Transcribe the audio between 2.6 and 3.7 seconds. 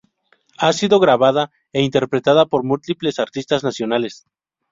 múltiples artistas